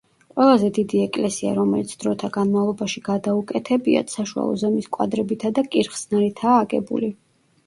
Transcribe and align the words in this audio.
ყველაზე 0.35 0.69
დიდი 0.75 1.01
ეკლესია, 1.07 1.51
რომელიც 1.57 1.93
დროთა 2.03 2.29
განმავლობაში 2.37 3.03
გადაუკეთებიათ, 3.09 4.15
საშუალო 4.17 4.57
ზომის 4.63 4.89
კვადრებითა 4.99 5.53
და 5.61 5.67
კირხსნარითაა 5.77 6.59
აგებული. 6.65 7.13